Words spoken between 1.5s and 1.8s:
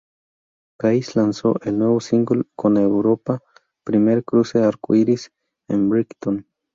el